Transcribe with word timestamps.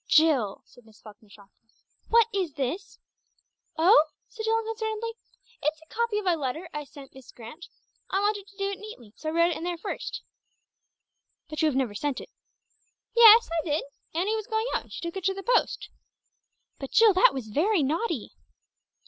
"Jill," 0.07 0.63
said 0.65 0.83
Miss 0.83 0.99
Falkner 0.99 1.29
sharply, 1.29 1.59
"what 2.09 2.25
is 2.33 2.53
this?" 2.53 2.97
"Oh," 3.77 4.07
said 4.29 4.41
Jill 4.45 4.55
unconcernedly, 4.57 5.11
"it's 5.61 5.79
a 5.79 5.93
copy 5.93 6.17
of 6.17 6.25
a 6.25 6.35
letter 6.37 6.67
I 6.73 6.85
sent 6.85 7.13
Miss 7.13 7.31
Grant. 7.31 7.67
I 8.09 8.19
wanted 8.19 8.47
to 8.47 8.57
do 8.57 8.71
it 8.71 8.79
neatly, 8.79 9.13
so 9.15 9.29
I 9.29 9.33
wrote 9.33 9.51
it 9.51 9.57
in 9.57 9.63
there 9.63 9.77
first." 9.77 10.23
"But 11.49 11.61
you 11.61 11.67
have 11.67 11.75
never 11.75 11.93
sent 11.93 12.19
it?" 12.19 12.31
"Yes, 13.15 13.47
I 13.59 13.63
did. 13.63 13.83
Annie 14.15 14.35
was 14.35 14.47
going 14.47 14.65
out, 14.73 14.81
and 14.81 14.91
she 14.91 15.01
took 15.01 15.17
it 15.17 15.23
to 15.25 15.35
the 15.35 15.43
post." 15.43 15.91
"But 16.79 16.89
Jill, 16.89 17.13
that 17.13 17.29
was 17.31 17.49
very 17.49 17.83
naughty." 17.83 18.33